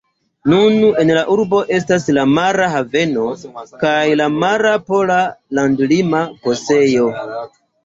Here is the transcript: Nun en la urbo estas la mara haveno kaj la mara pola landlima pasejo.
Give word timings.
Nun 0.51 0.77
en 1.01 1.11
la 1.17 1.25
urbo 1.33 1.59
estas 1.79 2.07
la 2.19 2.23
mara 2.37 2.69
haveno 2.77 3.27
kaj 3.85 3.93
la 4.23 4.29
mara 4.39 4.73
pola 4.89 5.21
landlima 5.61 6.25
pasejo. 6.49 7.09